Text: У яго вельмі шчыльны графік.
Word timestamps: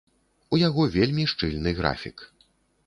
У 0.55 0.59
яго 0.61 0.87
вельмі 0.95 1.27
шчыльны 1.35 1.79
графік. 1.83 2.29